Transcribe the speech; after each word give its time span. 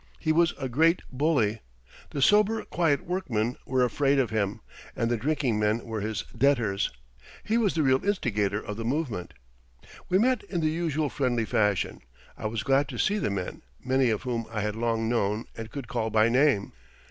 He 0.17 0.31
was 0.31 0.55
a 0.57 0.67
great 0.67 1.03
bully. 1.11 1.59
The 2.09 2.23
sober, 2.23 2.65
quiet 2.65 3.05
workmen 3.05 3.55
were 3.67 3.83
afraid 3.83 4.17
of 4.17 4.31
him, 4.31 4.61
and 4.95 5.11
the 5.11 5.15
drinking 5.15 5.59
men 5.59 5.85
were 5.85 6.01
his 6.01 6.23
debtors. 6.35 6.89
He 7.43 7.55
was 7.59 7.75
the 7.75 7.83
real 7.83 8.03
instigator 8.03 8.59
of 8.59 8.77
the 8.77 8.83
movement. 8.83 9.35
We 10.09 10.17
met 10.17 10.41
in 10.45 10.61
the 10.61 10.71
usual 10.71 11.09
friendly 11.09 11.45
fashion. 11.45 12.01
I 12.35 12.47
was 12.47 12.63
glad 12.63 12.87
to 12.87 12.97
see 12.97 13.19
the 13.19 13.29
men, 13.29 13.61
many 13.85 14.09
of 14.09 14.23
whom 14.23 14.47
I 14.49 14.61
had 14.61 14.75
long 14.75 15.07
known 15.07 15.45
and 15.55 15.69
could 15.69 15.87
call 15.87 16.09
by 16.09 16.29
name. 16.29 16.73